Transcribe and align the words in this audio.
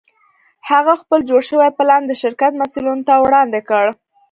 هغه 0.69 0.93
خپل 1.01 1.19
جوړ 1.29 1.41
شوی 1.49 1.69
پلان 1.77 2.01
د 2.07 2.11
شرکت 2.21 2.51
مسوولینو 2.61 3.05
ته 3.07 3.13
وړاندې 3.25 3.59
کړ 3.69 3.85